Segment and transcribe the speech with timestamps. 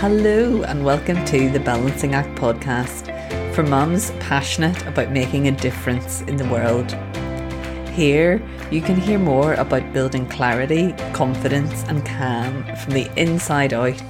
[0.00, 3.04] Hello, and welcome to the Balancing Act podcast
[3.54, 6.90] for mums passionate about making a difference in the world.
[7.90, 14.02] Here, you can hear more about building clarity, confidence, and calm from the inside out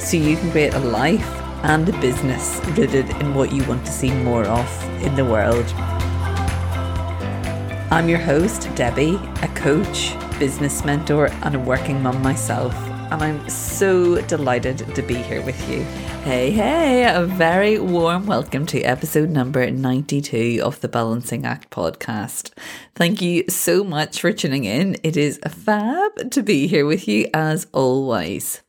[0.00, 1.28] so you can create a life
[1.64, 5.66] and a business rooted in what you want to see more of in the world.
[7.90, 13.50] I'm your host, Debbie, a coach, business mentor, and a working mum myself and I'm
[13.50, 15.82] so delighted to be here with you.
[16.24, 22.52] Hey, hey, a very warm welcome to episode number 92 of the Balancing Act podcast.
[22.94, 24.96] Thank you so much for tuning in.
[25.02, 28.62] It is fab to be here with you as always.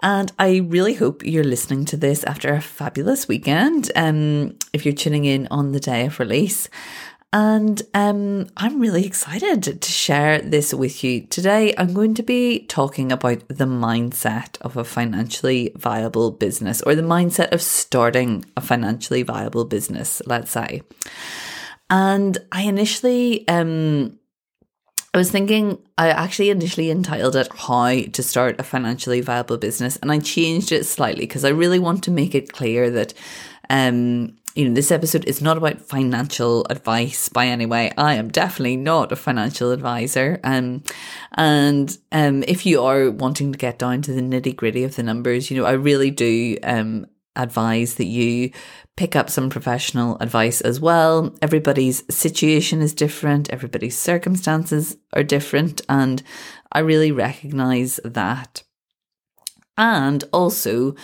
[0.00, 3.90] And I really hope you're listening to this after a fabulous weekend.
[3.96, 6.68] Um, if you're tuning in on the day of release.
[7.36, 11.26] And um, I'm really excited to share this with you.
[11.26, 16.94] Today, I'm going to be talking about the mindset of a financially viable business or
[16.94, 20.80] the mindset of starting a financially viable business, let's say.
[21.90, 24.18] And I initially, um,
[25.12, 29.96] I was thinking, I actually initially entitled it How to Start a Financially Viable Business,
[29.96, 33.12] and I changed it slightly because I really want to make it clear that
[33.68, 37.92] um, you know, this episode is not about financial advice by any way.
[37.98, 40.40] I am definitely not a financial advisor.
[40.42, 40.82] Um,
[41.32, 45.02] and um, if you are wanting to get down to the nitty gritty of the
[45.02, 48.50] numbers, you know, I really do um, advise that you
[48.96, 51.34] pick up some professional advice as well.
[51.42, 56.22] Everybody's situation is different, everybody's circumstances are different, and
[56.72, 58.62] I really recognize that.
[59.76, 60.94] And also,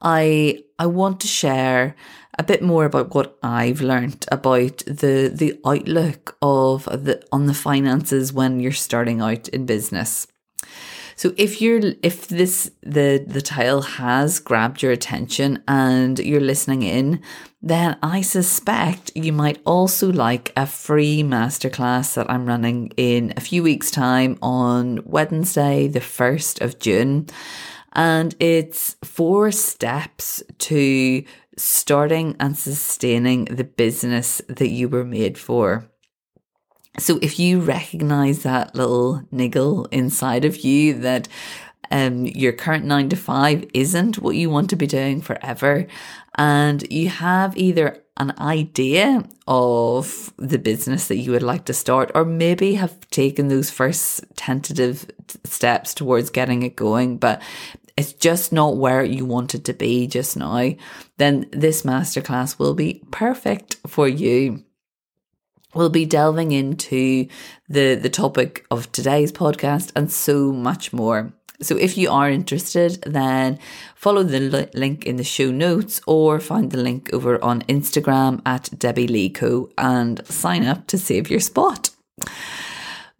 [0.00, 1.94] I I want to share
[2.38, 7.54] a bit more about what I've learned about the the outlook of the on the
[7.54, 10.26] finances when you're starting out in business.
[11.14, 16.82] So if you're if this the the title has grabbed your attention and you're listening
[16.82, 17.20] in,
[17.60, 23.40] then I suspect you might also like a free masterclass that I'm running in a
[23.40, 27.26] few weeks time on Wednesday, the 1st of June.
[27.94, 31.22] And it's four steps to
[31.56, 35.88] starting and sustaining the business that you were made for.
[36.98, 41.28] So if you recognize that little niggle inside of you that
[41.90, 45.86] um, your current nine to five isn't what you want to be doing forever,
[46.36, 52.10] and you have either an idea of the business that you would like to start,
[52.14, 55.10] or maybe have taken those first tentative
[55.44, 57.42] steps towards getting it going, but
[57.96, 60.72] it's just not where you want it to be just now,
[61.18, 64.64] then this masterclass will be perfect for you.
[65.74, 67.28] We'll be delving into
[67.68, 71.32] the, the topic of today's podcast and so much more.
[71.62, 73.58] So if you are interested, then
[73.94, 78.68] follow the link in the show notes or find the link over on Instagram at
[78.78, 81.90] Debbie Lee Co and sign up to save your spot.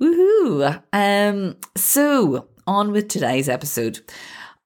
[0.01, 0.83] Woohoo!
[0.93, 4.01] Um, so on with today's episode.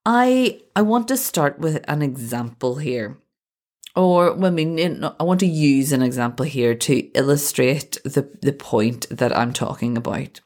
[0.06, 3.18] I I want to start with an example here.
[3.96, 9.08] Or I mean, I want to use an example here to illustrate the, the point
[9.10, 10.40] that I'm talking about.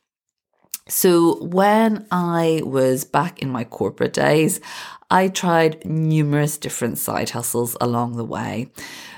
[0.90, 4.60] So, when I was back in my corporate days,
[5.08, 8.72] I tried numerous different side hustles along the way.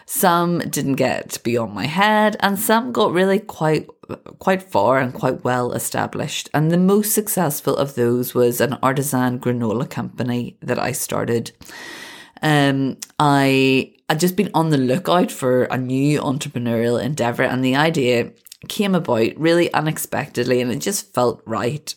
[0.05, 3.89] Some didn't get beyond my head, and some got really quite
[4.39, 6.51] quite far and quite well established.
[6.53, 11.53] And the most successful of those was an artisan granola company that I started.
[12.43, 17.77] Um, I I'd just been on the lookout for a new entrepreneurial endeavor, and the
[17.77, 18.33] idea
[18.69, 21.95] came about really unexpectedly, and it just felt right.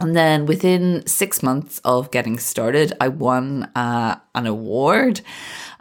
[0.00, 5.20] And then within six months of getting started, I won uh, an award.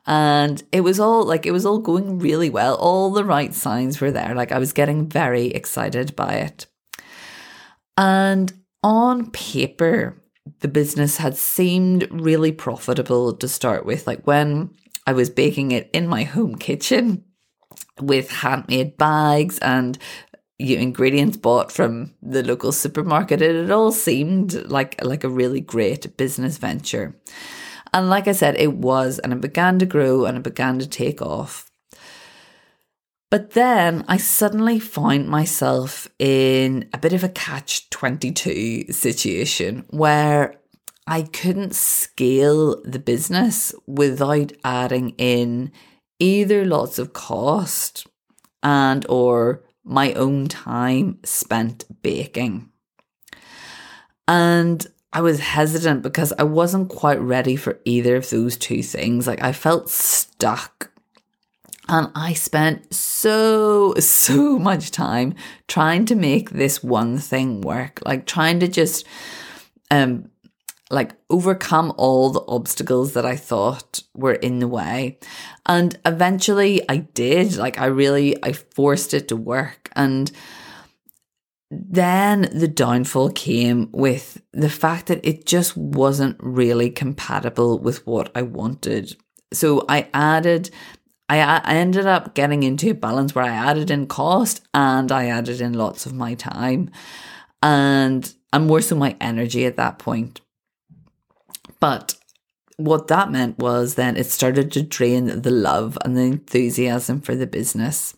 [0.07, 2.75] And it was all like it was all going really well.
[2.75, 4.33] All the right signs were there.
[4.33, 6.65] Like i was getting very excited by it.
[7.97, 10.23] And on paper
[10.61, 14.07] the business had seemed really profitable to start with.
[14.07, 14.71] Like when
[15.05, 17.23] i was baking it in my home kitchen
[17.99, 19.97] with handmade bags and
[20.59, 25.61] you ingredients bought from the local supermarket it, it all seemed like like a really
[25.61, 27.15] great business venture
[27.93, 30.87] and like I said, it was, and it began to grow and it began to
[30.87, 31.69] take off.
[33.29, 40.55] But then I suddenly found myself in a bit of a catch 22 situation where
[41.05, 45.71] I couldn't scale the business without adding in
[46.19, 48.07] either lots of cost
[48.63, 52.69] and or my own time spent baking.
[54.27, 59.25] And I was hesitant because I wasn't quite ready for either of those two things.
[59.25, 60.91] Like I felt stuck.
[61.89, 65.35] And I spent so, so much time
[65.67, 69.05] trying to make this one thing work, like trying to just,
[69.89, 70.29] um,
[70.89, 75.19] like overcome all the obstacles that I thought were in the way.
[75.65, 77.57] And eventually I did.
[77.57, 79.89] Like I really, I forced it to work.
[79.95, 80.31] And
[81.69, 88.31] then the downfall came with the fact that it just wasn't really compatible with what
[88.33, 89.17] I wanted.
[89.51, 90.69] So I added,
[91.27, 95.59] I, ended up getting into a balance where I added in cost and I added
[95.59, 96.89] in lots of my time
[97.61, 100.39] and, and more so my energy at that point.
[101.79, 102.15] But
[102.77, 107.35] what that meant was then it started to drain the love and the enthusiasm for
[107.35, 108.15] the business.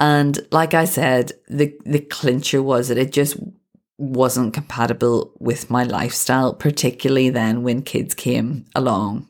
[0.00, 3.36] And like I said, the, the clincher was that it just
[3.96, 9.28] wasn't compatible with my lifestyle, particularly then when kids came along.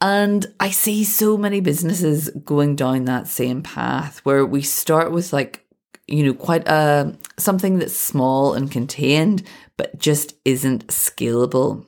[0.00, 5.32] And I see so many businesses going down that same path where we start with
[5.32, 5.64] like,
[6.10, 9.42] you know, quite a something that's small and contained,
[9.76, 11.86] but just isn't scalable.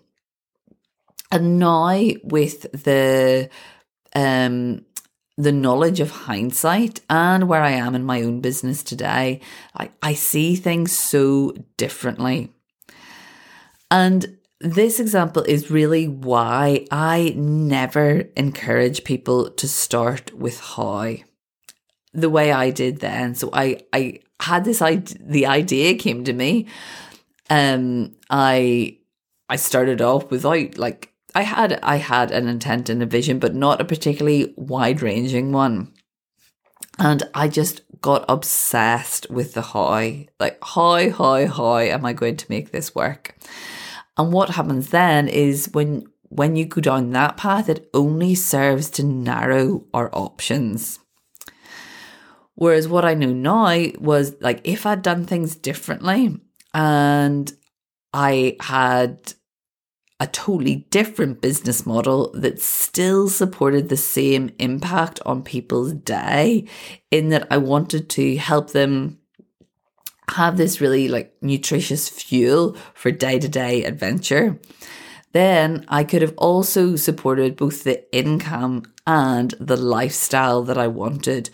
[1.31, 3.51] And now with the
[4.15, 4.85] um
[5.39, 9.41] the knowledge of hindsight and where I am in my own business today,
[9.75, 12.53] I, I see things so differently.
[13.91, 21.17] And this example is really why I never encourage people to start with how
[22.13, 23.35] the way I did then.
[23.35, 26.67] So I, I had this idea, the idea came to me.
[27.51, 28.99] Um, I,
[29.49, 33.55] I started off without like I had I had an intent and a vision, but
[33.55, 35.93] not a particularly wide ranging one.
[36.99, 40.13] And I just got obsessed with the how.
[40.39, 43.37] Like, how, how, how am I going to make this work?
[44.19, 48.89] And what happens then is when when you go down that path, it only serves
[48.91, 50.99] to narrow our options.
[52.55, 56.39] Whereas what I knew now was like if I'd done things differently
[56.75, 57.53] and
[58.13, 59.35] I had
[60.21, 66.69] a totally different business model that still supported the same impact on people's day
[67.11, 69.19] in that I wanted to help them
[70.31, 74.61] have this really like nutritious fuel for day to day adventure.
[75.33, 81.51] Then I could have also supported both the income and the lifestyle that I wanted.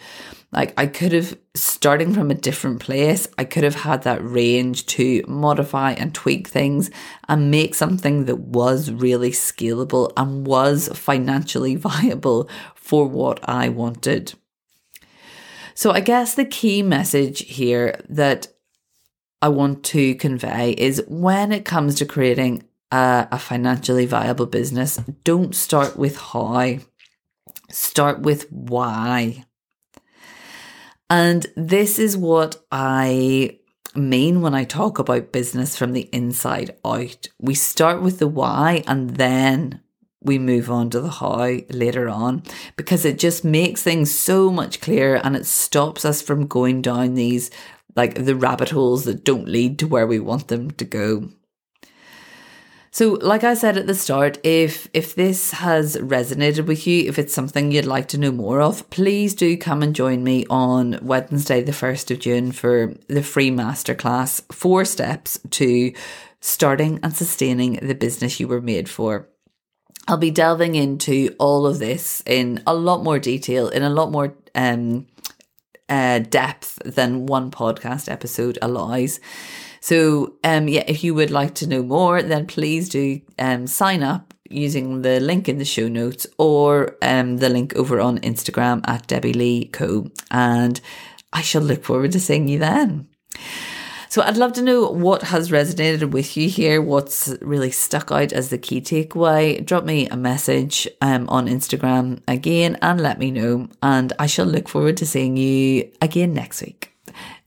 [0.51, 4.87] Like I could have, starting from a different place, I could have had that range
[4.87, 6.91] to modify and tweak things
[7.29, 14.35] and make something that was really scalable and was financially viable for what I wanted.
[15.75, 18.49] So I guess the key message here that
[19.41, 24.97] I want to convey is when it comes to creating a, a financially viable business,
[25.25, 26.79] don't start with how,
[27.71, 29.45] start with why.
[31.11, 33.59] And this is what I
[33.95, 37.29] mean when I talk about business from the inside out.
[37.39, 39.81] We start with the why and then
[40.21, 42.43] we move on to the how later on
[42.77, 47.15] because it just makes things so much clearer and it stops us from going down
[47.15, 47.51] these
[47.97, 51.31] like the rabbit holes that don't lead to where we want them to go.
[52.91, 57.19] So, like I said at the start, if if this has resonated with you, if
[57.19, 60.99] it's something you'd like to know more of, please do come and join me on
[61.03, 65.93] Wednesday, the first of June, for the free masterclass: Four Steps to
[66.41, 69.29] Starting and Sustaining the Business You Were Made for.
[70.07, 74.11] I'll be delving into all of this in a lot more detail, in a lot
[74.11, 75.07] more um,
[75.89, 79.21] uh, depth than one podcast episode allows.
[79.81, 84.03] So, um, yeah, if you would like to know more, then please do um, sign
[84.03, 88.81] up using the link in the show notes or um, the link over on Instagram
[88.89, 90.11] at Debbie Lee Co.
[90.31, 90.81] And
[91.33, 93.09] I shall look forward to seeing you then.
[94.09, 98.33] So I'd love to know what has resonated with you here, what's really stuck out
[98.33, 99.65] as the key takeaway.
[99.65, 103.69] Drop me a message um, on Instagram again and let me know.
[103.83, 106.95] And I shall look forward to seeing you again next week.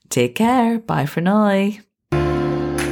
[0.10, 0.78] Take care.
[0.80, 1.72] Bye for now.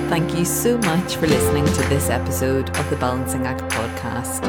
[0.10, 4.42] Thank you so much for listening to this episode of the Balancing Act podcast.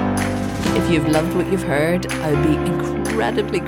[0.76, 2.99] If you've loved what you've heard, I would be incredibly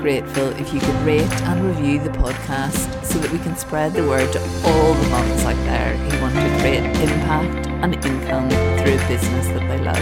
[0.03, 4.05] grateful if you could rate and review the podcast so that we can spread the
[4.05, 8.95] word to all the moms out there who want to create impact and income through
[8.95, 9.97] a business that they love.